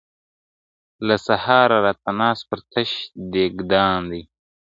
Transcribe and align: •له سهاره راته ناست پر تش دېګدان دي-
•له 1.07 1.15
سهاره 1.27 1.77
راته 1.85 2.11
ناست 2.19 2.43
پر 2.49 2.59
تش 2.71 2.89
دېګدان 3.33 4.01
دي- 4.11 4.21